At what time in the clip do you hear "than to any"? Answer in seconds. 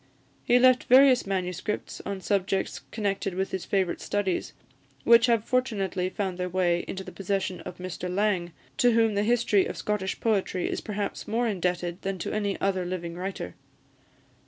12.01-12.59